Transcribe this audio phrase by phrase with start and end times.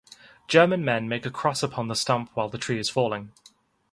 [0.47, 3.33] German woodmen make a cross upon the stump while the tree is falling.